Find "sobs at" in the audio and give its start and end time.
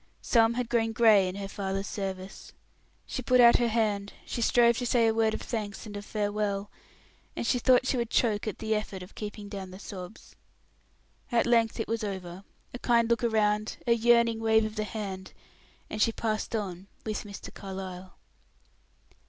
9.77-11.45